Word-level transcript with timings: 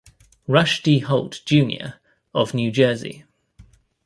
Rush 0.47 0.81
D. 0.81 0.97
Holt, 0.97 1.41
Junior 1.45 1.99
of 2.33 2.55
New 2.55 2.71
Jersey. 2.71 3.23